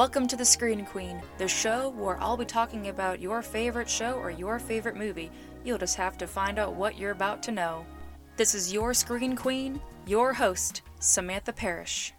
Welcome 0.00 0.26
to 0.28 0.36
the 0.36 0.46
Screen 0.46 0.86
Queen, 0.86 1.20
the 1.36 1.46
show 1.46 1.90
where 1.90 2.18
I'll 2.22 2.38
be 2.38 2.46
talking 2.46 2.88
about 2.88 3.20
your 3.20 3.42
favorite 3.42 3.90
show 3.90 4.14
or 4.14 4.30
your 4.30 4.58
favorite 4.58 4.96
movie. 4.96 5.30
You'll 5.62 5.76
just 5.76 5.96
have 5.96 6.16
to 6.16 6.26
find 6.26 6.58
out 6.58 6.72
what 6.72 6.96
you're 6.96 7.10
about 7.10 7.42
to 7.42 7.52
know. 7.52 7.84
This 8.38 8.54
is 8.54 8.72
your 8.72 8.94
Screen 8.94 9.36
Queen, 9.36 9.78
your 10.06 10.32
host, 10.32 10.80
Samantha 11.00 11.52
Parrish. 11.52 12.14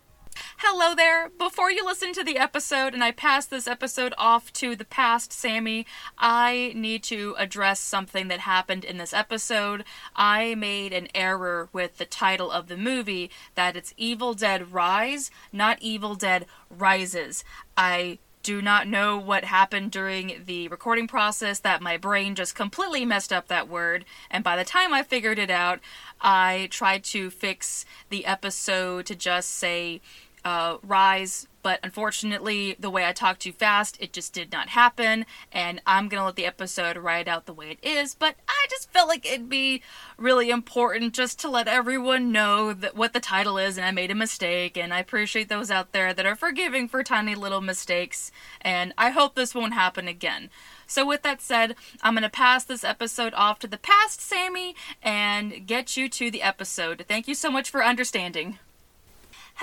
Hello 0.57 0.95
there. 0.95 1.29
Before 1.29 1.71
you 1.71 1.85
listen 1.85 2.13
to 2.13 2.23
the 2.23 2.37
episode 2.37 2.93
and 2.93 3.03
I 3.03 3.11
pass 3.11 3.45
this 3.45 3.67
episode 3.67 4.13
off 4.17 4.53
to 4.53 4.75
the 4.75 4.85
past 4.85 5.33
Sammy, 5.33 5.85
I 6.17 6.71
need 6.75 7.03
to 7.03 7.35
address 7.37 7.79
something 7.79 8.27
that 8.27 8.41
happened 8.41 8.85
in 8.85 8.97
this 8.97 9.13
episode. 9.13 9.83
I 10.15 10.55
made 10.55 10.93
an 10.93 11.07
error 11.13 11.69
with 11.73 11.97
the 11.97 12.05
title 12.05 12.51
of 12.51 12.67
the 12.67 12.77
movie 12.77 13.31
that 13.55 13.75
it's 13.75 13.93
Evil 13.97 14.33
Dead 14.33 14.71
Rise, 14.71 15.31
not 15.51 15.81
Evil 15.81 16.15
Dead 16.15 16.45
Rises. 16.69 17.43
I 17.75 18.19
do 18.43 18.61
not 18.61 18.87
know 18.87 19.17
what 19.17 19.43
happened 19.45 19.91
during 19.91 20.43
the 20.45 20.67
recording 20.69 21.07
process 21.07 21.59
that 21.59 21.81
my 21.81 21.97
brain 21.97 22.35
just 22.35 22.55
completely 22.55 23.05
messed 23.05 23.31
up 23.31 23.47
that 23.47 23.69
word. 23.69 24.05
And 24.29 24.43
by 24.43 24.55
the 24.55 24.63
time 24.63 24.93
I 24.93 25.03
figured 25.03 25.39
it 25.39 25.49
out 25.49 25.79
I 26.21 26.67
tried 26.69 27.03
to 27.05 27.29
fix 27.29 27.85
the 28.09 28.25
episode 28.25 29.05
to 29.07 29.15
just 29.15 29.49
say 29.49 30.01
uh, 30.43 30.77
rise 30.83 31.47
but 31.63 31.79
unfortunately 31.83 32.75
the 32.79 32.89
way 32.89 33.05
I 33.05 33.13
talked 33.13 33.41
too 33.41 33.51
fast 33.51 33.97
it 33.99 34.13
just 34.13 34.33
did 34.33 34.51
not 34.51 34.69
happen 34.69 35.25
and 35.51 35.81
I'm 35.85 36.07
gonna 36.09 36.25
let 36.25 36.35
the 36.35 36.45
episode 36.45 36.97
ride 36.97 37.27
out 37.27 37.45
the 37.45 37.53
way 37.53 37.71
it 37.71 37.87
is 37.87 38.15
but 38.15 38.35
I 38.47 38.65
just 38.69 38.91
felt 38.91 39.07
like 39.07 39.25
it'd 39.25 39.49
be 39.49 39.81
really 40.17 40.49
important 40.49 41.13
just 41.13 41.39
to 41.39 41.49
let 41.49 41.67
everyone 41.67 42.31
know 42.31 42.73
that 42.73 42.95
what 42.95 43.13
the 43.13 43.19
title 43.19 43.57
is 43.57 43.77
and 43.77 43.85
I 43.85 43.91
made 43.91 44.11
a 44.11 44.15
mistake 44.15 44.77
and 44.77 44.93
I 44.93 44.99
appreciate 44.99 45.49
those 45.49 45.69
out 45.69 45.91
there 45.91 46.13
that 46.13 46.25
are 46.25 46.35
forgiving 46.35 46.87
for 46.87 47.03
tiny 47.03 47.35
little 47.35 47.61
mistakes 47.61 48.31
and 48.61 48.93
I 48.97 49.11
hope 49.11 49.35
this 49.35 49.53
won't 49.53 49.73
happen 49.73 50.07
again. 50.07 50.49
So 50.87 51.05
with 51.05 51.21
that 51.21 51.41
said, 51.41 51.75
I'm 52.01 52.15
going 52.15 52.23
to 52.23 52.29
pass 52.29 52.65
this 52.65 52.83
episode 52.83 53.33
off 53.33 53.59
to 53.59 53.67
the 53.67 53.77
past 53.77 54.19
Sammy 54.19 54.75
and 55.01 55.65
get 55.65 55.95
you 55.95 56.09
to 56.09 56.29
the 56.29 56.41
episode. 56.41 57.05
Thank 57.07 57.29
you 57.29 57.33
so 57.33 57.49
much 57.49 57.69
for 57.69 57.81
understanding. 57.81 58.59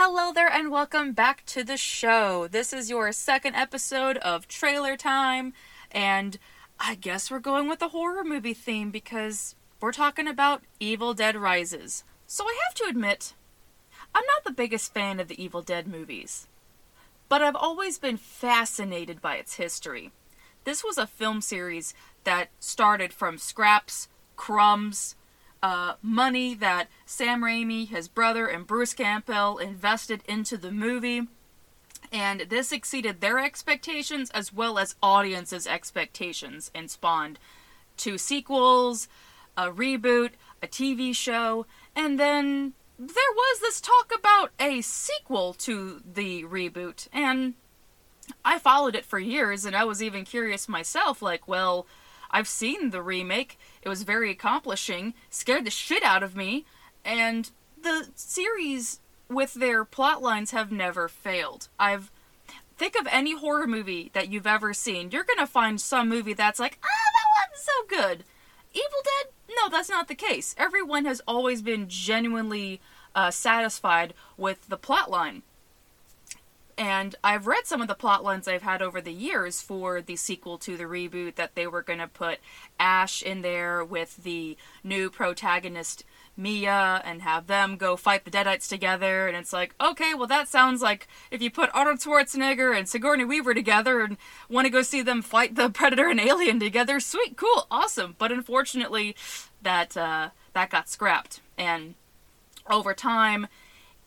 Hello 0.01 0.33
there, 0.33 0.47
and 0.49 0.71
welcome 0.71 1.11
back 1.11 1.45
to 1.47 1.65
the 1.65 1.77
show. 1.77 2.47
This 2.47 2.73
is 2.73 2.89
your 2.89 3.11
second 3.11 3.57
episode 3.57 4.17
of 4.19 4.47
Trailer 4.47 4.97
Time, 4.97 5.55
and 5.91 6.39
I 6.79 6.95
guess 6.95 7.33
we're 7.33 7.41
going 7.41 7.69
with 7.69 7.81
the 7.81 7.89
horror 7.89 8.23
movie 8.23 8.55
theme 8.55 8.93
because 8.93 9.57
we're 9.81 9.91
talking 9.91 10.29
about 10.29 10.63
Evil 10.79 11.15
Dead 11.15 11.35
Rises. 11.35 12.05
So 12.29 12.45
I 12.45 12.57
have 12.69 12.75
to 12.77 12.87
admit, 12.89 13.35
I'm 14.15 14.23
not 14.25 14.45
the 14.45 14.53
biggest 14.53 14.95
fan 14.95 15.19
of 15.19 15.27
the 15.27 15.43
Evil 15.43 15.63
Dead 15.63 15.89
movies, 15.89 16.47
but 17.29 17.43
I've 17.43 17.57
always 17.57 17.99
been 17.99 18.19
fascinated 18.19 19.21
by 19.21 19.35
its 19.35 19.55
history. 19.55 20.13
This 20.63 20.85
was 20.85 20.97
a 20.97 21.09
film 21.09 21.41
series 21.41 21.93
that 22.23 22.51
started 22.61 23.13
from 23.13 23.37
scraps, 23.37 24.07
crumbs, 24.37 25.17
uh, 25.63 25.95
money 26.03 26.55
that 26.55 26.89
Sam 27.07 27.43
Raimi, 27.43 27.89
his 27.89 28.09
brother, 28.09 28.47
and 28.47 28.67
Bruce 28.67 28.95
Campbell 28.95 29.59
invested 29.59 30.23
into 30.29 30.57
the 30.57 30.71
movie. 30.71 31.23
And 32.13 32.43
this 32.49 32.73
exceeded 32.73 33.21
their 33.21 33.39
expectations 33.39 34.31
as 34.31 34.53
well 34.53 34.79
as 34.79 34.95
audiences' 35.03 35.67
expectations 35.67 36.71
and 36.75 36.91
spawned 36.91 37.39
two 37.97 38.17
sequels, 38.17 39.09
a 39.57 39.71
reboot, 39.71 40.31
a 40.63 40.67
TV 40.67 41.15
show, 41.15 41.67
and 41.95 42.19
then 42.19 42.75
there 42.99 43.33
was 43.35 43.61
this 43.61 43.81
talk 43.81 44.13
about 44.17 44.51
a 44.59 44.81
sequel 44.81 45.53
to 45.55 46.03
the 46.05 46.45
reboot. 46.45 47.09
And 47.13 47.55
I 48.45 48.59
followed 48.59 48.97
it 48.97 49.05
for 49.05 49.19
years 49.19 49.65
and 49.65 49.77
I 49.77 49.85
was 49.85 50.03
even 50.03 50.25
curious 50.25 50.69
myself 50.69 51.23
like, 51.23 51.47
well, 51.47 51.87
I've 52.31 52.49
seen 52.49 52.91
the 52.91 53.03
remake. 53.03 53.59
It 53.83 53.89
was 53.89 54.03
very 54.03 54.31
accomplishing, 54.31 55.15
scared 55.31 55.65
the 55.65 55.71
shit 55.71 56.03
out 56.03 56.23
of 56.23 56.37
me, 56.37 56.67
and 57.05 57.51
the 57.81 58.09
series 58.15 59.01
with 59.29 59.55
their 59.55 59.85
plot 59.85 60.23
lines 60.23 60.51
have 60.51 60.73
never 60.73 61.09
failed. 61.09 61.69
I've 61.79 62.11
think 62.77 62.95
of 62.95 63.09
any 63.11 63.37
horror 63.37 63.67
movie 63.67 64.11
that 64.15 64.29
you've 64.29 64.47
ever 64.47 64.73
seen. 64.73 65.11
You're 65.11 65.25
going 65.25 65.39
to 65.39 65.47
find 65.47 65.81
some 65.81 66.09
movie 66.09 66.35
that's 66.35 66.61
like, 66.61 66.79
"Ah, 66.83 66.87
that 66.87 67.49
wasn't 67.51 67.67
so 67.67 67.97
good." 67.97 68.25
Evil 68.73 69.03
Dead? 69.05 69.33
No, 69.57 69.69
that's 69.69 69.89
not 69.89 70.09
the 70.09 70.15
case. 70.15 70.55
Everyone 70.59 71.05
has 71.05 71.21
always 71.27 71.63
been 71.63 71.89
genuinely 71.89 72.81
uh, 73.15 73.31
satisfied 73.31 74.15
with 74.37 74.69
the 74.69 74.77
plot 74.77 75.11
line 75.11 75.43
and 76.79 77.17
I've 77.25 77.49
read 77.49 77.67
some 77.67 77.83
of 77.83 77.89
the 77.89 77.95
plot 77.97 78.23
lines 78.23 78.47
I've 78.47 78.63
had 78.63 78.81
over 78.81 79.01
the 79.01 79.13
years 79.13 79.61
for 79.61 80.01
the 80.01 80.15
sequel 80.15 80.59
to 80.59 80.77
the 80.77 80.85
reboot 80.85 81.35
that 81.35 81.57
they 81.57 81.67
were 81.67 81.83
going 81.83 81.99
to 81.99 82.07
put 82.07 82.39
Ash 82.79 83.21
in 83.21 83.43
there 83.43 83.85
with 83.85 84.23
the 84.23 84.57
new 84.85 85.11
protagonist 85.11 86.05
Mia 86.37 87.03
and 87.05 87.23
have 87.23 87.49
them 87.49 87.77
go 87.77 87.97
fight 87.97 88.25
the 88.25 88.31
Deadites 88.31 88.69
together. 88.69 89.27
And 89.27 89.37
it's 89.37 89.53
like, 89.53 89.75
okay, 89.81 90.15
well, 90.15 90.29
that 90.29 90.47
sounds 90.47 90.81
like 90.81 91.09
if 91.33 91.43
you 91.43 91.51
put 91.51 91.71
Arnold 91.75 91.99
Schwarzenegger 91.99 92.79
and 92.79 92.89
Sigourney 92.89 93.25
Weaver 93.25 93.55
together 93.55 94.01
and 94.01 94.17
want 94.49 94.67
to 94.67 94.71
go 94.71 94.83
see 94.83 95.03
them 95.03 95.21
fight 95.21 95.57
the 95.57 95.69
Predator 95.75 96.09
and 96.09 96.21
Alien 96.21 96.61
together, 96.61 97.01
sweet, 97.01 97.37
cool, 97.37 97.67
awesome. 97.73 98.15
But 98.19 98.31
unfortunately, 98.31 99.17
that 99.63 99.97
uh, 99.97 100.31
that 100.53 100.71
got 100.71 100.89
scrapped. 100.89 101.41
And 101.59 101.97
over 102.71 102.95
time, 102.95 103.49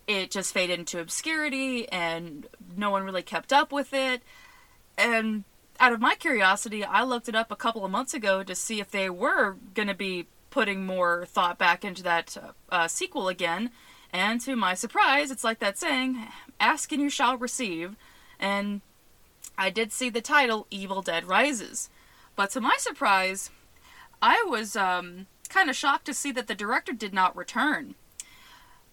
it 0.08 0.32
just 0.32 0.54
faded 0.54 0.80
into 0.80 1.00
obscurity 1.00 1.88
and 1.90 2.48
no 2.76 2.90
one 2.90 3.04
really 3.04 3.22
kept 3.22 3.54
up 3.54 3.72
with 3.72 3.94
it. 3.94 4.22
And 4.98 5.44
out 5.80 5.94
of 5.94 6.02
my 6.02 6.16
curiosity, 6.16 6.84
I 6.84 7.04
looked 7.04 7.30
it 7.30 7.36
up 7.36 7.52
a 7.52 7.56
couple 7.56 7.86
of 7.86 7.92
months 7.92 8.14
ago 8.14 8.44
to 8.44 8.56
see 8.56 8.80
if 8.80 8.92
they 8.92 9.10
were 9.10 9.58
going 9.74 9.88
to 9.88 9.96
be 9.96 10.28
putting 10.50 10.86
more 10.86 11.26
thought 11.26 11.58
back 11.58 11.84
into 11.86 12.04
that 12.04 12.38
uh, 12.70 12.88
sequel 12.88 13.28
again. 13.28 13.72
And 14.14 14.42
to 14.42 14.56
my 14.56 14.74
surprise, 14.74 15.32
it's 15.32 15.44
like 15.44 15.60
that 15.60 15.78
saying, 15.78 16.28
ask 16.60 16.92
and 16.92 17.02
you 17.02 17.10
shall 17.10 17.38
receive. 17.38 17.96
And 18.40 18.82
I 19.58 19.70
did 19.70 19.92
see 19.92 20.10
the 20.10 20.22
title 20.22 20.68
Evil 20.70 21.02
Dead 21.02 21.26
Rises. 21.26 21.90
But 22.36 22.50
to 22.52 22.62
my 22.62 22.76
surprise, 22.78 23.50
I 24.22 24.44
was 24.48 24.76
um, 24.76 25.28
kind 25.50 25.70
of 25.70 25.76
shocked 25.76 26.06
to 26.06 26.14
see 26.14 26.32
that 26.34 26.48
the 26.48 26.56
director 26.56 26.94
did 26.94 27.14
not 27.14 27.36
return 27.36 27.96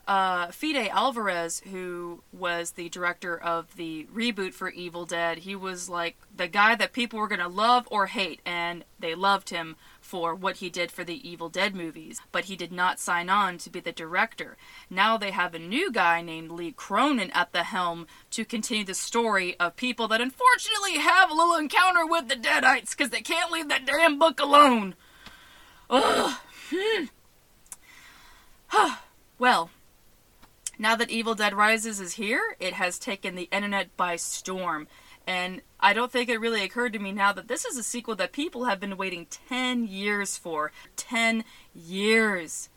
uh, 0.09 0.51
Fede 0.51 0.89
Alvarez, 0.91 1.61
who 1.71 2.23
was 2.33 2.73
the 2.73 2.89
director 2.89 3.39
of 3.39 3.77
the 3.77 4.07
reboot 4.07 4.55
for 4.55 4.71
Evil 4.71 5.05
Dead, 5.05 5.39
he 5.39 5.55
was 5.55 5.91
like 5.91 6.17
the 6.35 6.49
guy 6.49 6.75
that 6.77 6.95
people 6.95 7.19
were 7.19 7.29
going 7.29 7.43
to 7.43 7.47
love 7.47 7.87
or 7.91 8.07
hate, 8.07 8.41
and 8.47 8.87
they 8.99 9.15
loved 9.15 9.51
him 9.51 9.77
for 10.01 10.35
what 10.35 10.57
he 10.57 10.71
did 10.71 10.91
for 10.91 11.05
the 11.05 11.29
Evil 11.29 11.51
Dead 11.51 11.75
movies, 11.75 12.23
but 12.33 12.47
he 12.47 12.57
did 12.57 12.73
not 12.73 12.99
sign 12.99 13.29
on 13.29 13.59
to 13.59 13.69
be 13.69 13.81
the 13.81 13.93
director. 13.93 14.57
Now 14.89 15.19
they 15.19 15.31
have 15.31 15.55
a 15.55 15.59
new 15.59 15.93
guy 15.93 16.23
named 16.23 16.53
Lee 16.53 16.73
Cronin 16.73 17.31
at 17.33 17.53
the 17.53 17.65
helm 17.65 18.07
to 18.31 18.47
continue 18.47 18.87
the 18.87 18.95
story 18.95 19.61
of 19.61 19.77
people 19.77 20.09
that 20.09 20.23
unfortunately 20.23 20.97
have 21.01 21.31
a 21.31 21.35
little 21.35 21.57
encounter 21.57 22.07
with 22.07 22.29
the 22.29 22.35
Deadites 22.35 22.97
because 22.97 23.11
they 23.11 23.21
can't 23.21 23.53
leave 23.53 23.69
that 23.69 23.85
damn 23.85 24.19
book 24.19 24.41
alone. 24.41 24.95
Ugh. 25.91 26.39
Hmm. 26.73 27.05
well, 29.39 29.69
now 30.79 30.95
that 30.97 31.11
Evil 31.11 31.35
Dead 31.35 31.55
Rises 31.55 32.01
is 32.01 32.15
here, 32.15 32.57
it 32.61 32.75
has 32.75 32.99
taken 32.99 33.35
the 33.35 33.49
internet 33.53 33.97
by 33.97 34.17
storm. 34.17 34.87
And 35.27 35.61
I 35.79 35.93
don't 35.93 36.11
think 36.11 36.31
it 36.31 36.41
really 36.41 36.63
occurred 36.63 36.95
to 36.95 36.99
me 36.99 37.13
now 37.13 37.33
that 37.33 37.49
this 37.49 37.65
is 37.65 37.77
a 37.77 37.83
sequel 37.83 38.15
that 38.17 38.33
people 38.33 38.65
have 38.65 38.81
been 38.81 38.97
waiting 38.97 39.27
10 39.49 39.87
years 39.87 40.39
for. 40.39 40.73
10 40.97 41.45
years. 41.75 42.71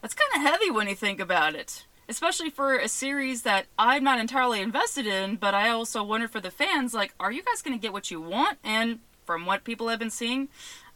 That's 0.00 0.14
kind 0.14 0.30
of 0.36 0.50
heavy 0.50 0.70
when 0.70 0.86
you 0.86 0.94
think 0.94 1.18
about 1.18 1.54
it. 1.54 1.86
Especially 2.08 2.50
for 2.50 2.76
a 2.76 2.88
series 2.88 3.42
that 3.42 3.66
I'm 3.78 4.04
not 4.04 4.20
entirely 4.20 4.60
invested 4.60 5.06
in, 5.06 5.36
but 5.36 5.54
I 5.54 5.68
also 5.68 6.02
wonder 6.02 6.28
for 6.28 6.40
the 6.40 6.50
fans, 6.50 6.94
like, 6.94 7.14
are 7.18 7.32
you 7.32 7.42
guys 7.42 7.62
going 7.62 7.76
to 7.76 7.82
get 7.82 7.92
what 7.92 8.10
you 8.10 8.20
want? 8.20 8.58
And 8.62 9.00
from 9.24 9.46
what 9.46 9.64
people 9.64 9.88
have 9.88 9.98
been 9.98 10.10
seeing, 10.10 10.48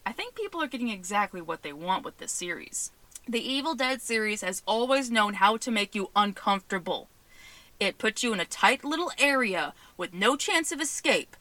I 0.06 0.12
think 0.12 0.34
people 0.34 0.62
are 0.62 0.66
getting 0.69 0.90
exactly 0.90 1.40
what 1.40 1.62
they 1.62 1.72
want 1.72 2.04
with 2.04 2.19
this 2.19 2.32
series. 2.32 2.92
The 3.26 3.40
Evil 3.40 3.74
Dead 3.74 4.02
series 4.02 4.42
has 4.42 4.62
always 4.66 5.10
known 5.10 5.34
how 5.34 5.56
to 5.56 5.70
make 5.70 5.94
you 5.94 6.10
uncomfortable. 6.14 7.08
It 7.80 7.96
puts 7.96 8.22
you 8.22 8.34
in 8.34 8.40
a 8.40 8.44
tight 8.44 8.84
little 8.84 9.10
area 9.18 9.72
with 9.96 10.12
no 10.12 10.36
chance 10.36 10.70
of 10.72 10.80
escape. 10.80 11.34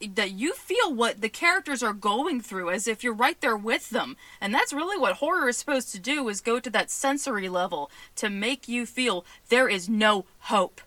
That 0.00 0.30
you 0.30 0.54
feel 0.54 0.94
what 0.94 1.20
the 1.20 1.28
characters 1.28 1.82
are 1.82 1.92
going 1.92 2.40
through 2.40 2.70
as 2.70 2.86
if 2.86 3.02
you're 3.02 3.12
right 3.12 3.40
there 3.40 3.56
with 3.56 3.90
them. 3.90 4.16
And 4.40 4.54
that's 4.54 4.72
really 4.72 4.96
what 4.96 5.14
horror 5.14 5.48
is 5.48 5.56
supposed 5.56 5.90
to 5.90 5.98
do 5.98 6.28
is 6.28 6.40
go 6.40 6.60
to 6.60 6.70
that 6.70 6.88
sensory 6.88 7.48
level 7.48 7.90
to 8.14 8.30
make 8.30 8.68
you 8.68 8.86
feel 8.86 9.26
there 9.48 9.68
is 9.68 9.88
no 9.88 10.24
hope. 10.38 10.80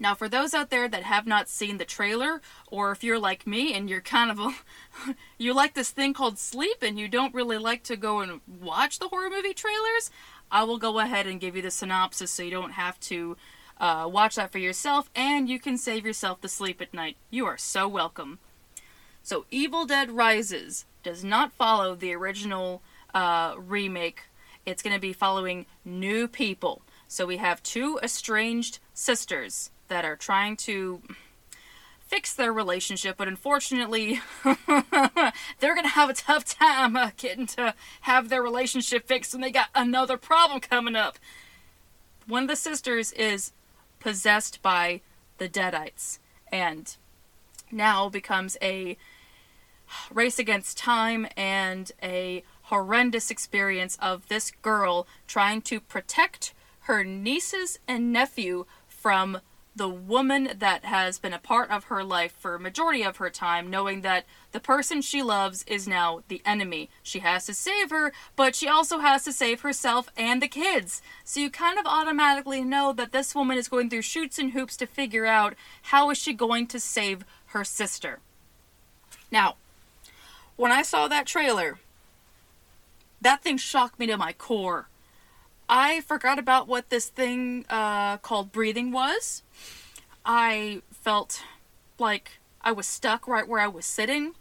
Now, 0.00 0.14
for 0.14 0.28
those 0.28 0.54
out 0.54 0.70
there 0.70 0.88
that 0.88 1.02
have 1.02 1.26
not 1.26 1.48
seen 1.48 1.78
the 1.78 1.84
trailer, 1.84 2.40
or 2.70 2.92
if 2.92 3.02
you're 3.02 3.18
like 3.18 3.46
me 3.46 3.74
and 3.74 3.90
you're 3.90 4.00
kind 4.00 4.30
of 4.30 4.38
a, 4.38 5.14
you 5.38 5.52
like 5.52 5.74
this 5.74 5.90
thing 5.90 6.14
called 6.14 6.38
sleep 6.38 6.82
and 6.82 6.98
you 6.98 7.08
don't 7.08 7.34
really 7.34 7.58
like 7.58 7.82
to 7.84 7.96
go 7.96 8.20
and 8.20 8.40
watch 8.46 9.00
the 9.00 9.08
horror 9.08 9.28
movie 9.28 9.54
trailers, 9.54 10.10
I 10.50 10.62
will 10.62 10.78
go 10.78 11.00
ahead 11.00 11.26
and 11.26 11.40
give 11.40 11.56
you 11.56 11.62
the 11.62 11.70
synopsis 11.70 12.30
so 12.30 12.44
you 12.44 12.50
don't 12.50 12.72
have 12.72 12.98
to 13.00 13.36
uh, 13.80 14.08
watch 14.10 14.36
that 14.36 14.52
for 14.52 14.58
yourself, 14.58 15.10
and 15.14 15.48
you 15.48 15.58
can 15.58 15.76
save 15.76 16.06
yourself 16.06 16.40
the 16.40 16.48
sleep 16.48 16.80
at 16.80 16.94
night. 16.94 17.16
You 17.30 17.46
are 17.46 17.58
so 17.58 17.86
welcome. 17.88 18.38
So, 19.22 19.46
Evil 19.50 19.84
Dead 19.84 20.10
Rises 20.10 20.84
does 21.02 21.22
not 21.22 21.52
follow 21.52 21.94
the 21.94 22.14
original 22.14 22.82
uh, 23.14 23.54
remake. 23.58 24.22
It's 24.64 24.82
going 24.82 24.94
to 24.94 25.00
be 25.00 25.12
following 25.12 25.66
new 25.84 26.26
people. 26.26 26.82
So, 27.06 27.26
we 27.26 27.36
have 27.36 27.62
two 27.62 28.00
estranged 28.02 28.78
sisters 28.94 29.70
that 29.88 30.04
are 30.04 30.16
trying 30.16 30.56
to 30.56 31.02
fix 32.00 32.34
their 32.34 32.52
relationship, 32.52 33.16
but 33.18 33.28
unfortunately, 33.28 34.20
they're 35.58 35.74
gonna 35.74 35.88
have 35.88 36.08
a 36.08 36.14
tough 36.14 36.44
time 36.44 36.96
uh, 36.96 37.10
getting 37.16 37.46
to 37.46 37.74
have 38.02 38.28
their 38.28 38.42
relationship 38.42 39.06
fixed 39.06 39.34
when 39.34 39.42
they 39.42 39.50
got 39.50 39.68
another 39.74 40.16
problem 40.16 40.60
coming 40.60 40.96
up. 40.96 41.18
One 42.26 42.44
of 42.44 42.48
the 42.48 42.56
sisters 42.56 43.12
is 43.12 43.52
possessed 44.00 44.62
by 44.62 45.02
the 45.36 45.48
Deadites 45.48 46.18
and 46.50 46.96
now 47.70 48.08
becomes 48.08 48.56
a 48.62 48.96
race 50.12 50.38
against 50.38 50.78
time 50.78 51.26
and 51.36 51.92
a 52.02 52.42
horrendous 52.64 53.30
experience 53.30 53.96
of 54.00 54.28
this 54.28 54.50
girl 54.62 55.06
trying 55.26 55.62
to 55.62 55.80
protect 55.80 56.54
her 56.80 57.04
nieces 57.04 57.78
and 57.86 58.12
nephew 58.12 58.66
from 58.86 59.40
the 59.78 59.88
woman 59.88 60.50
that 60.58 60.84
has 60.84 61.18
been 61.18 61.32
a 61.32 61.38
part 61.38 61.70
of 61.70 61.84
her 61.84 62.04
life 62.04 62.32
for 62.32 62.56
a 62.56 62.60
majority 62.60 63.02
of 63.02 63.16
her 63.16 63.30
time, 63.30 63.70
knowing 63.70 64.02
that 64.02 64.26
the 64.50 64.60
person 64.60 65.00
she 65.00 65.22
loves 65.22 65.64
is 65.68 65.86
now 65.88 66.22
the 66.28 66.42
enemy. 66.44 66.90
She 67.02 67.20
has 67.20 67.46
to 67.46 67.54
save 67.54 67.90
her, 67.90 68.12
but 68.34 68.56
she 68.56 68.68
also 68.68 68.98
has 68.98 69.24
to 69.24 69.32
save 69.32 69.60
herself 69.60 70.08
and 70.16 70.42
the 70.42 70.48
kids. 70.48 71.00
So 71.24 71.40
you 71.40 71.48
kind 71.48 71.78
of 71.78 71.86
automatically 71.86 72.62
know 72.62 72.92
that 72.92 73.12
this 73.12 73.34
woman 73.34 73.56
is 73.56 73.68
going 73.68 73.88
through 73.88 74.02
shoots 74.02 74.38
and 74.38 74.52
hoops 74.52 74.76
to 74.78 74.86
figure 74.86 75.26
out 75.26 75.54
how 75.82 76.10
is 76.10 76.18
she 76.18 76.34
going 76.34 76.66
to 76.68 76.80
save 76.80 77.24
her 77.46 77.64
sister. 77.64 78.18
Now, 79.30 79.54
when 80.56 80.72
I 80.72 80.82
saw 80.82 81.06
that 81.06 81.26
trailer, 81.26 81.78
that 83.20 83.42
thing 83.42 83.58
shocked 83.58 83.98
me 83.98 84.06
to 84.08 84.16
my 84.16 84.32
core. 84.32 84.88
I 85.68 86.00
forgot 86.02 86.38
about 86.38 86.66
what 86.66 86.88
this 86.88 87.08
thing 87.08 87.66
uh, 87.68 88.16
called 88.18 88.52
breathing 88.52 88.90
was. 88.90 89.42
I 90.24 90.82
felt 90.90 91.42
like 91.98 92.38
I 92.62 92.72
was 92.72 92.86
stuck 92.86 93.28
right 93.28 93.46
where 93.46 93.60
I 93.60 93.68
was 93.68 93.84
sitting. 93.84 94.34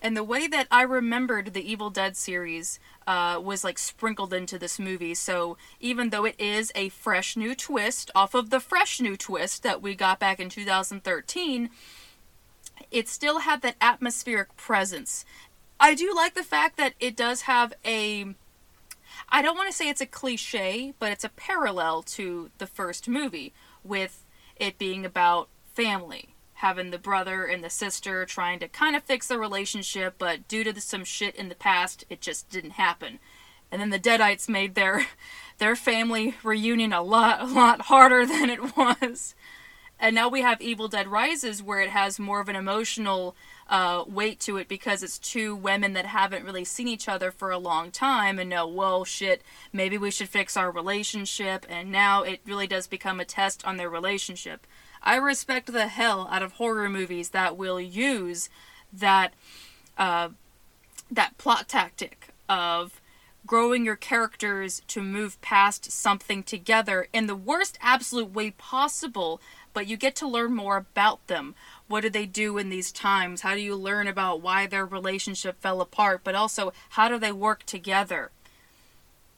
And 0.00 0.16
the 0.16 0.24
way 0.24 0.46
that 0.46 0.68
I 0.70 0.82
remembered 0.82 1.52
the 1.52 1.70
Evil 1.70 1.90
Dead 1.90 2.16
series 2.16 2.78
uh, 3.06 3.40
was 3.42 3.64
like 3.64 3.78
sprinkled 3.78 4.32
into 4.32 4.58
this 4.58 4.78
movie. 4.78 5.14
So 5.14 5.56
even 5.80 6.10
though 6.10 6.24
it 6.24 6.36
is 6.38 6.70
a 6.74 6.90
fresh 6.90 7.36
new 7.36 7.54
twist 7.54 8.10
off 8.14 8.34
of 8.34 8.50
the 8.50 8.60
fresh 8.60 9.00
new 9.00 9.16
twist 9.16 9.64
that 9.64 9.82
we 9.82 9.96
got 9.96 10.20
back 10.20 10.38
in 10.38 10.48
2013, 10.48 11.70
it 12.92 13.08
still 13.08 13.40
had 13.40 13.62
that 13.62 13.76
atmospheric 13.80 14.56
presence. 14.56 15.24
I 15.80 15.94
do 15.94 16.14
like 16.14 16.34
the 16.34 16.44
fact 16.44 16.76
that 16.76 16.94
it 17.00 17.16
does 17.16 17.42
have 17.42 17.72
a 17.84 18.34
I 19.30 19.42
don't 19.42 19.56
want 19.56 19.68
to 19.68 19.76
say 19.76 19.88
it's 19.88 20.00
a 20.00 20.06
cliche, 20.06 20.94
but 20.98 21.12
it's 21.12 21.24
a 21.24 21.28
parallel 21.28 22.02
to 22.02 22.50
the 22.58 22.66
first 22.66 23.08
movie 23.08 23.52
with 23.84 24.24
it 24.56 24.78
being 24.78 25.04
about 25.04 25.48
family. 25.74 26.34
Having 26.54 26.90
the 26.90 26.98
brother 26.98 27.44
and 27.44 27.62
the 27.62 27.70
sister 27.70 28.24
trying 28.24 28.58
to 28.58 28.68
kind 28.68 28.96
of 28.96 29.04
fix 29.04 29.28
the 29.28 29.38
relationship, 29.38 30.14
but 30.18 30.48
due 30.48 30.64
to 30.64 30.80
some 30.80 31.04
shit 31.04 31.36
in 31.36 31.48
the 31.48 31.54
past, 31.54 32.04
it 32.10 32.20
just 32.20 32.48
didn't 32.50 32.72
happen. 32.72 33.20
And 33.70 33.80
then 33.80 33.90
the 33.90 33.98
Deadites 33.98 34.48
made 34.48 34.74
their 34.74 35.06
their 35.58 35.76
family 35.76 36.34
reunion 36.42 36.92
a 36.92 37.02
lot 37.02 37.40
a 37.42 37.46
lot 37.46 37.82
harder 37.82 38.24
than 38.26 38.50
it 38.50 38.76
was. 38.76 39.34
And 40.00 40.14
now 40.14 40.28
we 40.28 40.42
have 40.42 40.60
Evil 40.60 40.88
Dead 40.88 41.08
Rises, 41.08 41.62
where 41.62 41.80
it 41.80 41.90
has 41.90 42.18
more 42.18 42.40
of 42.40 42.48
an 42.48 42.56
emotional 42.56 43.34
uh, 43.68 44.04
weight 44.06 44.38
to 44.40 44.56
it 44.56 44.68
because 44.68 45.02
it's 45.02 45.18
two 45.18 45.56
women 45.56 45.92
that 45.94 46.06
haven't 46.06 46.44
really 46.44 46.64
seen 46.64 46.88
each 46.88 47.08
other 47.08 47.30
for 47.30 47.50
a 47.50 47.58
long 47.58 47.90
time 47.90 48.38
and 48.38 48.48
know, 48.48 48.66
well, 48.66 49.04
shit, 49.04 49.42
maybe 49.72 49.98
we 49.98 50.10
should 50.10 50.28
fix 50.28 50.56
our 50.56 50.70
relationship. 50.70 51.66
And 51.68 51.90
now 51.90 52.22
it 52.22 52.40
really 52.46 52.66
does 52.66 52.86
become 52.86 53.18
a 53.18 53.24
test 53.24 53.66
on 53.66 53.76
their 53.76 53.90
relationship. 53.90 54.66
I 55.02 55.16
respect 55.16 55.72
the 55.72 55.88
hell 55.88 56.28
out 56.30 56.42
of 56.42 56.52
horror 56.52 56.88
movies 56.88 57.30
that 57.30 57.56
will 57.56 57.80
use 57.80 58.48
that 58.92 59.34
uh, 59.96 60.30
that 61.10 61.36
plot 61.38 61.68
tactic 61.68 62.28
of 62.48 63.00
growing 63.46 63.84
your 63.84 63.96
characters 63.96 64.82
to 64.88 65.02
move 65.02 65.40
past 65.40 65.90
something 65.90 66.42
together 66.42 67.08
in 67.12 67.26
the 67.26 67.36
worst 67.36 67.78
absolute 67.80 68.30
way 68.30 68.50
possible, 68.52 69.40
but 69.72 69.86
you 69.86 69.96
get 69.96 70.16
to 70.16 70.28
learn 70.28 70.54
more 70.54 70.76
about 70.76 71.26
them 71.26 71.54
what 71.88 72.02
do 72.02 72.10
they 72.10 72.26
do 72.26 72.58
in 72.58 72.68
these 72.68 72.92
times? 72.92 73.40
How 73.40 73.54
do 73.54 73.60
you 73.60 73.74
learn 73.74 74.06
about 74.06 74.42
why 74.42 74.66
their 74.66 74.84
relationship 74.84 75.60
fell 75.60 75.80
apart? 75.80 76.20
But 76.22 76.34
also, 76.34 76.72
how 76.90 77.08
do 77.08 77.18
they 77.18 77.32
work 77.32 77.64
together? 77.64 78.30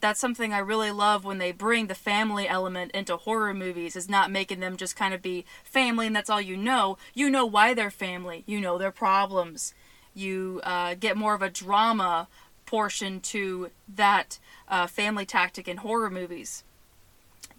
That's 0.00 0.18
something 0.18 0.52
I 0.52 0.58
really 0.58 0.90
love 0.90 1.24
when 1.24 1.38
they 1.38 1.52
bring 1.52 1.86
the 1.86 1.94
family 1.94 2.48
element 2.48 2.90
into 2.92 3.16
horror 3.16 3.54
movies, 3.54 3.94
is 3.94 4.08
not 4.08 4.30
making 4.30 4.60
them 4.60 4.76
just 4.76 4.96
kind 4.96 5.14
of 5.14 5.22
be 5.22 5.44
family 5.62 6.06
and 6.06 6.16
that's 6.16 6.30
all 6.30 6.40
you 6.40 6.56
know. 6.56 6.98
You 7.14 7.30
know 7.30 7.46
why 7.46 7.72
they're 7.74 7.90
family, 7.90 8.42
you 8.46 8.60
know 8.60 8.78
their 8.78 8.90
problems. 8.90 9.72
You 10.12 10.60
uh, 10.64 10.94
get 10.94 11.16
more 11.16 11.34
of 11.34 11.42
a 11.42 11.50
drama 11.50 12.28
portion 12.66 13.20
to 13.20 13.70
that 13.94 14.38
uh, 14.68 14.86
family 14.86 15.26
tactic 15.26 15.68
in 15.68 15.78
horror 15.78 16.10
movies. 16.10 16.64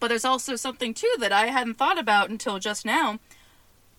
But 0.02 0.10
there's 0.10 0.26
also 0.26 0.58
something 0.58 0.94
too 0.94 1.14
that 1.20 1.32
I 1.32 1.46
hadn't 1.46 1.78
thought 1.78 1.98
about 1.98 2.30
until 2.30 2.60
just 2.60 2.86
now 2.86 3.20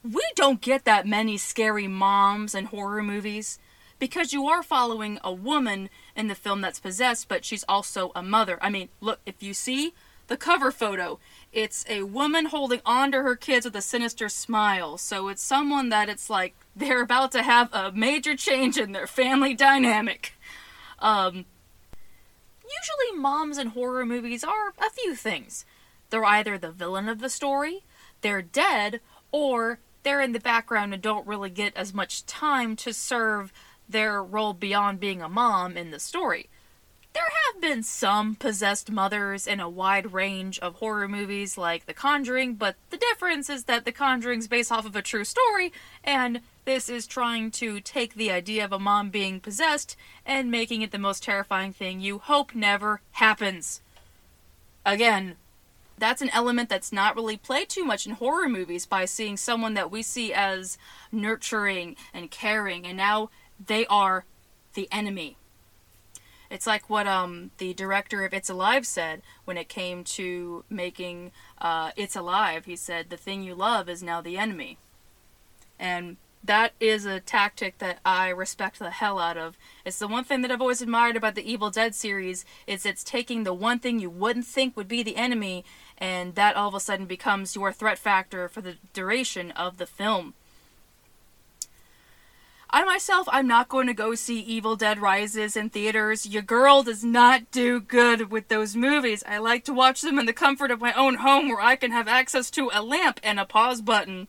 we 0.03 0.23
don't 0.35 0.61
get 0.61 0.85
that 0.85 1.07
many 1.07 1.39
scary 1.39 1.87
moms 1.87 2.55
in 2.55 2.67
horror 2.67 3.03
movies 3.03 3.59
because 3.99 4.33
you 4.33 4.49
are 4.49 4.65
following 4.65 5.21
a 5.23 5.33
woman 5.33 5.89
in 6.17 6.27
the 6.27 6.35
film 6.35 6.61
that's 6.61 6.81
possessed, 6.81 7.29
but 7.29 7.45
she's 7.45 7.65
also 7.69 8.11
a 8.17 8.23
mother. 8.23 8.59
I 8.61 8.69
mean, 8.69 8.89
look, 9.01 9.21
if 9.25 9.45
you 9.45 9.55
see 9.55 9.95
the 10.27 10.37
cover 10.37 10.73
photo, 10.73 11.21
it's 11.53 11.85
a 11.89 12.03
woman 12.03 12.47
holding 12.47 12.81
on 12.85 13.13
to 13.13 13.23
her 13.23 13.37
kids 13.37 13.65
with 13.65 13.77
a 13.77 13.81
sinister 13.81 14.29
smile. 14.29 14.99
So 14.99 15.29
it's 15.29 15.43
someone 15.43 15.91
that 15.91 16.09
it's 16.09 16.29
like 16.29 16.57
they're 16.75 17.03
about 17.03 17.31
to 17.33 17.43
have 17.45 17.73
a 17.73 17.93
major 17.93 18.35
change 18.35 18.77
in 18.77 18.91
their 18.91 19.07
family 19.07 19.55
dynamic. 19.55 20.33
Um, 20.99 21.45
usually, 22.65 23.21
moms 23.21 23.57
in 23.57 23.69
horror 23.69 24.05
movies 24.05 24.43
are 24.43 24.75
a 24.85 24.91
few 24.91 25.15
things. 25.15 25.65
They're 26.13 26.27
either 26.27 26.59
the 26.59 26.71
villain 26.71 27.09
of 27.09 27.21
the 27.21 27.31
story, 27.31 27.85
they're 28.21 28.43
dead, 28.43 29.01
or 29.31 29.79
they're 30.03 30.21
in 30.21 30.33
the 30.33 30.41
background 30.41 30.93
and 30.93 31.03
don't 31.03 31.27
really 31.27 31.49
get 31.49 31.75
as 31.75 31.95
much 31.95 32.27
time 32.27 32.77
to 32.77 32.93
serve 32.93 33.51
their 33.89 34.23
role 34.23 34.53
beyond 34.53 35.01
being 35.01 35.23
a 35.23 35.29
mom 35.31 35.79
in 35.79 35.91
the 35.91 35.99
story. 35.99 36.51
There 37.15 37.31
have 37.47 37.63
been 37.63 37.83
some 37.83 38.35
possessed 38.35 38.91
mothers 38.91 39.47
in 39.47 39.59
a 39.59 39.71
wide 39.71 40.13
range 40.13 40.59
of 40.59 40.75
horror 40.75 41.09
movies 41.09 41.57
like 41.57 41.87
The 41.87 41.95
Conjuring, 41.95 42.57
but 42.57 42.77
the 42.91 42.99
difference 42.99 43.49
is 43.49 43.65
that 43.65 43.87
The 43.87 43.91
Conjuring's 43.91 44.49
based 44.49 44.71
off 44.71 44.85
of 44.85 44.95
a 44.95 45.01
true 45.01 45.25
story, 45.25 45.73
and 46.05 46.43
this 46.67 46.91
is 46.91 47.07
trying 47.07 47.51
to 47.53 47.81
take 47.81 48.17
the 48.17 48.31
idea 48.31 48.67
of 48.67 48.73
a 48.73 48.79
mom 48.79 49.09
being 49.09 49.41
possessed 49.41 49.97
and 50.27 50.51
making 50.51 50.83
it 50.83 50.91
the 50.91 50.99
most 50.99 51.23
terrifying 51.23 51.73
thing 51.73 52.03
you 52.03 52.19
hope 52.19 52.55
never 52.55 53.01
happens. 53.13 53.81
Again, 54.85 55.37
that's 56.03 56.21
an 56.21 56.31
element 56.31 56.69
that's 56.69 56.93
not 56.93 57.15
really 57.15 57.37
played 57.37 57.69
too 57.69 57.85
much 57.85 58.07
in 58.07 58.15
horror 58.15 58.49
movies 58.49 58.87
by 58.87 59.05
seeing 59.05 59.37
someone 59.37 59.75
that 59.75 59.91
we 59.91 60.03
see 60.03 60.33
as 60.33 60.77
nurturing 61.13 61.95
and 62.13 62.29
caring 62.29 62.85
and 62.85 62.97
now 62.97 63.31
they 63.65 63.87
are 63.87 64.25
the 64.75 64.89
enemy 64.91 65.37
it's 66.51 66.67
like 66.67 66.91
what 66.91 67.07
um, 67.07 67.51
the 67.57 67.73
director 67.73 68.27
of 68.27 68.35
It's 68.35 68.51
Alive 68.51 68.87
said 68.87 69.23
when 69.47 69.57
it 69.57 69.71
came 69.71 70.05
to 70.05 70.65
making 70.69 71.33
uh, 71.59 71.93
It's 71.97 72.15
Alive. 72.15 72.67
He 72.67 72.77
said, 72.77 73.09
The 73.09 73.17
thing 73.17 73.43
you 73.43 73.55
love 73.55 73.89
is 73.89 74.03
now 74.03 74.21
the 74.21 74.37
enemy. 74.37 74.77
And 75.79 76.19
that 76.45 76.73
is 76.81 77.07
a 77.07 77.21
tactic 77.21 77.79
that 77.79 78.01
I 78.05 78.29
respect 78.29 78.79
the 78.79 78.91
hell 78.91 79.19
out 79.19 79.37
of. 79.37 79.57
It's 79.85 79.99
the 79.99 80.09
one 80.09 80.25
thing 80.25 80.43
that 80.43 80.51
I've 80.51 80.61
always 80.61 80.83
admired 80.83 81.17
about 81.17 81.37
the 81.37 81.51
Evil 81.51 81.71
Dead 81.71 81.95
series 81.95 82.45
is 82.67 82.85
it's 82.85 83.05
taking 83.05 83.45
the 83.45 83.55
one 83.55 83.79
thing 83.79 84.01
you 84.01 84.11
wouldn't 84.11 84.47
think 84.47 84.77
would 84.77 84.89
be 84.89 85.03
the 85.03 85.17
enemy 85.17 85.65
and 86.03 86.35
that 86.35 86.57
all 86.57 86.67
of 86.67 86.75
a 86.75 86.81
sudden 86.81 87.07
becomes 87.07 87.55
your 87.55 87.73
threat 87.73 87.97
factor 87.97 88.49
for 88.49 88.61
the 88.61 88.75
duration 88.93 89.53
of 89.53 89.79
the 89.79 89.87
film. 89.87 90.35
I 92.69 92.85
myself, 92.85 93.29
I'm 93.31 93.47
not 93.47 93.69
going 93.69 93.87
to 93.87 93.95
go 93.95 94.17
see 94.17 94.41
Evil 94.41 94.75
Dead 94.75 94.99
Rises 94.99 95.57
in 95.57 95.71
theaters. 95.71 96.27
Your 96.27 96.43
girl 96.43 96.83
does 96.83 97.05
not 97.05 97.53
do 97.53 97.81
good 97.81 98.33
with 98.33 98.49
those 98.49 98.75
movies. 98.75 99.23
I 99.29 99.39
like 99.39 99.65
to 99.67 99.73
watch 99.73 100.01
them 100.01 100.19
in 100.19 100.27
the 100.27 100.33
comfort 100.33 100.73
of 100.73 100.81
my 100.81 100.93
own 100.95 101.17
home 101.17 101.49
where 101.49 101.61
I 101.61 101.77
can 101.77 101.93
have 101.93 102.09
access 102.09 102.51
to 102.53 102.69
a 102.73 102.83
lamp 102.83 103.21
and 103.23 103.39
a 103.39 103.45
pause 103.45 103.81
button. 103.81 104.27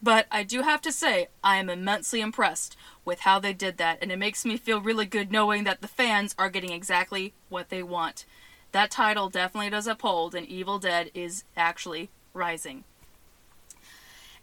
But 0.00 0.26
I 0.30 0.44
do 0.44 0.62
have 0.62 0.82
to 0.82 0.92
say, 0.92 1.28
I 1.42 1.56
am 1.56 1.68
immensely 1.68 2.20
impressed 2.20 2.76
with 3.04 3.20
how 3.20 3.40
they 3.40 3.54
did 3.54 3.76
that, 3.78 3.98
and 4.00 4.12
it 4.12 4.18
makes 4.20 4.44
me 4.44 4.56
feel 4.56 4.80
really 4.80 5.06
good 5.06 5.32
knowing 5.32 5.64
that 5.64 5.80
the 5.80 5.88
fans 5.88 6.32
are 6.38 6.50
getting 6.50 6.70
exactly 6.70 7.34
what 7.48 7.70
they 7.70 7.82
want 7.82 8.24
that 8.72 8.90
title 8.90 9.28
definitely 9.28 9.70
does 9.70 9.86
uphold, 9.86 10.34
and 10.34 10.46
Evil 10.46 10.78
Dead 10.78 11.10
is 11.14 11.44
actually 11.56 12.10
Rising. 12.34 12.84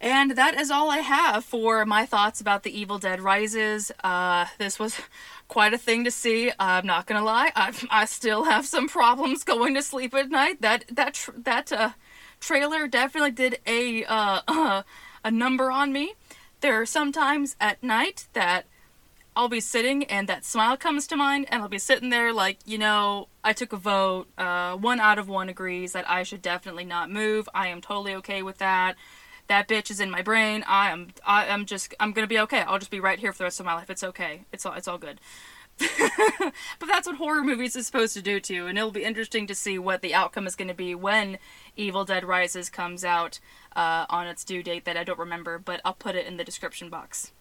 And 0.00 0.30
that 0.32 0.58
is 0.58 0.70
all 0.70 0.90
I 0.90 0.98
have 0.98 1.44
for 1.44 1.84
my 1.84 2.06
thoughts 2.06 2.40
about 2.40 2.62
The 2.62 2.78
Evil 2.78 2.98
Dead 2.98 3.20
Rises. 3.20 3.92
Uh, 4.02 4.46
this 4.56 4.78
was 4.78 4.98
quite 5.48 5.74
a 5.74 5.78
thing 5.78 6.04
to 6.04 6.10
see. 6.10 6.50
I'm 6.58 6.86
not 6.86 7.06
gonna 7.06 7.24
lie, 7.24 7.52
I, 7.54 7.74
I 7.90 8.04
still 8.06 8.44
have 8.44 8.64
some 8.64 8.88
problems 8.88 9.44
going 9.44 9.74
to 9.74 9.82
sleep 9.82 10.14
at 10.14 10.30
night. 10.30 10.62
That 10.62 10.84
that 10.90 11.14
tr- 11.14 11.32
that 11.36 11.70
uh, 11.72 11.90
trailer 12.40 12.88
definitely 12.88 13.32
did 13.32 13.58
a 13.66 14.04
uh, 14.04 14.82
a 15.24 15.30
number 15.30 15.70
on 15.70 15.92
me. 15.92 16.14
There 16.60 16.80
are 16.80 16.86
some 16.86 17.12
times 17.12 17.56
at 17.60 17.82
night 17.82 18.28
that 18.32 18.66
I'll 19.36 19.48
be 19.48 19.60
sitting 19.60 20.04
and 20.04 20.28
that 20.28 20.44
smile 20.44 20.76
comes 20.76 21.06
to 21.08 21.16
mind, 21.16 21.46
and 21.48 21.62
I'll 21.62 21.68
be 21.68 21.78
sitting 21.78 22.10
there 22.10 22.32
like, 22.32 22.58
you 22.66 22.78
know, 22.78 23.28
I 23.44 23.52
took 23.52 23.72
a 23.72 23.76
vote. 23.76 24.28
Uh, 24.36 24.76
one 24.76 25.00
out 25.00 25.18
of 25.18 25.28
one 25.28 25.48
agrees 25.48 25.92
that 25.92 26.08
I 26.10 26.22
should 26.24 26.42
definitely 26.42 26.84
not 26.84 27.10
move. 27.10 27.48
I 27.54 27.68
am 27.68 27.80
totally 27.80 28.14
okay 28.16 28.42
with 28.42 28.58
that 28.58 28.96
that 29.50 29.66
bitch 29.66 29.90
is 29.90 29.98
in 29.98 30.12
my 30.12 30.22
brain. 30.22 30.64
I 30.66 30.90
am 30.90 31.08
I 31.26 31.46
am 31.46 31.66
just 31.66 31.92
I'm 31.98 32.12
gonna 32.12 32.28
be 32.28 32.38
okay. 32.38 32.60
I'll 32.60 32.78
just 32.78 32.90
be 32.90 33.00
right 33.00 33.18
here 33.18 33.32
for 33.32 33.38
the 33.38 33.44
rest 33.44 33.58
of 33.58 33.66
my 33.66 33.74
life. 33.74 33.90
It's 33.90 34.04
okay. 34.04 34.44
It's 34.52 34.64
all 34.64 34.74
it's 34.74 34.86
all 34.86 34.96
good. 34.96 35.20
but 36.78 36.86
that's 36.86 37.06
what 37.08 37.16
horror 37.16 37.42
movies 37.42 37.74
is 37.74 37.86
supposed 37.86 38.14
to 38.14 38.22
do 38.22 38.38
to 38.38 38.54
you, 38.54 38.66
and 38.66 38.76
it'll 38.78 38.90
be 38.90 39.02
interesting 39.02 39.46
to 39.46 39.54
see 39.54 39.78
what 39.78 40.02
the 40.02 40.14
outcome 40.14 40.46
is 40.46 40.54
going 40.54 40.68
to 40.68 40.74
be 40.74 40.94
when 40.94 41.38
Evil 41.74 42.04
Dead 42.04 42.22
Rises 42.22 42.68
comes 42.68 43.02
out 43.02 43.40
uh, 43.74 44.04
on 44.10 44.26
its 44.26 44.44
due 44.44 44.62
date 44.62 44.84
that 44.84 44.98
I 44.98 45.04
don't 45.04 45.18
remember, 45.18 45.58
but 45.58 45.80
I'll 45.82 45.94
put 45.94 46.16
it 46.16 46.26
in 46.26 46.36
the 46.36 46.44
description 46.44 46.90
box. 46.90 47.32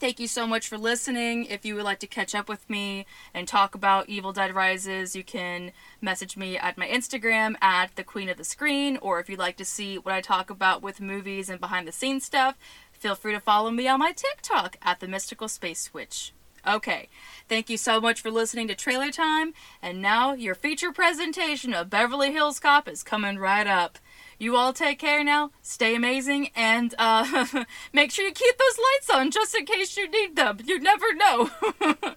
Thank 0.00 0.18
you 0.18 0.28
so 0.28 0.46
much 0.46 0.66
for 0.66 0.78
listening. 0.78 1.44
If 1.44 1.66
you 1.66 1.74
would 1.74 1.84
like 1.84 1.98
to 1.98 2.06
catch 2.06 2.34
up 2.34 2.48
with 2.48 2.70
me 2.70 3.04
and 3.34 3.46
talk 3.46 3.74
about 3.74 4.08
Evil 4.08 4.32
Dead 4.32 4.54
Rises, 4.54 5.14
you 5.14 5.22
can 5.22 5.72
message 6.00 6.38
me 6.38 6.56
at 6.56 6.78
my 6.78 6.88
Instagram 6.88 7.54
at 7.60 7.94
the 7.96 8.02
Queen 8.02 8.30
of 8.30 8.38
the 8.38 8.44
Screen, 8.44 8.96
or 9.02 9.20
if 9.20 9.28
you'd 9.28 9.38
like 9.38 9.58
to 9.58 9.64
see 9.66 9.98
what 9.98 10.14
I 10.14 10.22
talk 10.22 10.48
about 10.48 10.80
with 10.80 11.02
movies 11.02 11.50
and 11.50 11.60
behind 11.60 11.86
the 11.86 11.92
scenes 11.92 12.24
stuff, 12.24 12.56
feel 12.92 13.14
free 13.14 13.34
to 13.34 13.40
follow 13.40 13.70
me 13.70 13.88
on 13.88 13.98
my 13.98 14.12
TikTok 14.12 14.78
at 14.80 15.00
the 15.00 15.06
Mystical 15.06 15.48
Space 15.48 15.92
Witch. 15.92 16.32
Okay, 16.66 17.08
thank 17.46 17.68
you 17.68 17.76
so 17.76 18.00
much 18.00 18.22
for 18.22 18.30
listening 18.30 18.68
to 18.68 18.74
Trailer 18.74 19.10
Time, 19.10 19.52
and 19.82 20.00
now 20.00 20.32
your 20.32 20.54
feature 20.54 20.92
presentation 20.92 21.74
of 21.74 21.90
Beverly 21.90 22.32
Hills 22.32 22.58
Cop 22.58 22.88
is 22.88 23.02
coming 23.02 23.38
right 23.38 23.66
up. 23.66 23.98
You 24.40 24.56
all 24.56 24.72
take 24.72 24.98
care 24.98 25.22
now. 25.22 25.50
Stay 25.60 25.94
amazing, 25.94 26.48
and 26.56 26.94
uh, 26.98 27.44
make 27.92 28.10
sure 28.10 28.24
you 28.24 28.32
keep 28.32 28.56
those 28.56 28.78
lights 28.78 29.10
on 29.10 29.30
just 29.30 29.54
in 29.54 29.66
case 29.66 29.98
you 29.98 30.10
need 30.10 30.34
them. 30.34 30.56
You 30.64 30.80
never 30.80 31.14
know. 31.14 31.50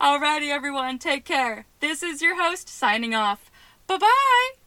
Alrighty, 0.00 0.48
everyone, 0.48 0.98
take 0.98 1.26
care. 1.26 1.66
This 1.80 2.02
is 2.02 2.22
your 2.22 2.42
host 2.42 2.70
signing 2.70 3.14
off. 3.14 3.50
Bye 3.86 3.98
bye. 3.98 4.59